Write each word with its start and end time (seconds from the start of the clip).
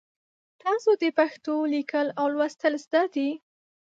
تاسو 0.63 0.89
د 1.01 1.03
پښتو 1.17 1.55
لیکل 1.73 2.07
او 2.19 2.25
لوستل 2.33 2.73
زده 2.85 3.03
دي؟ 3.13 3.29